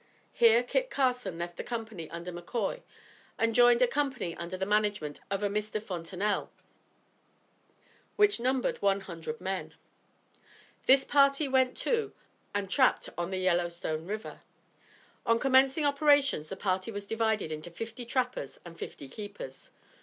[0.31, 2.81] Here Kit Carson left the company under McCoy
[3.37, 5.79] and joined a company under the management of a Mr.
[5.79, 6.49] Fontenelle
[8.15, 9.75] which numbered one hundred men.
[10.87, 12.13] This party went to
[12.51, 14.41] and trapped on the Yellow Stone River.
[15.23, 19.69] On commencing operations the party was divided into fifty trappers and fifty keepers.